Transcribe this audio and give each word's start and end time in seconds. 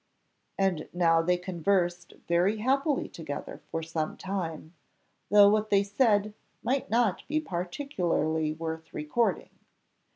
And 0.57 0.89
now 0.93 1.21
they 1.21 1.37
conversed 1.37 2.13
very 2.27 2.57
happily 2.57 3.07
together 3.07 3.61
for 3.69 3.83
some 3.83 4.17
time; 4.17 4.73
though 5.29 5.47
what 5.47 5.69
they 5.69 5.83
said 5.83 6.33
might 6.63 6.89
not 6.89 7.21
be 7.27 7.39
particularly 7.39 8.51
worth 8.51 8.95
recording. 8.95 9.51